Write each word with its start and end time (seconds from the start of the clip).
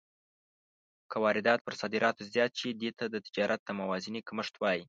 که 1.11 1.17
واردات 1.23 1.59
پر 1.65 1.73
صادراتو 1.81 2.23
زیات 2.33 2.51
شي، 2.59 2.69
دې 2.81 2.89
ته 2.97 3.05
د 3.09 3.15
تجارت 3.25 3.59
د 3.63 3.69
موازنې 3.79 4.21
کمښت 4.27 4.55
وايي. 4.57 4.79